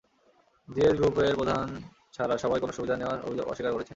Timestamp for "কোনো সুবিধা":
2.59-2.95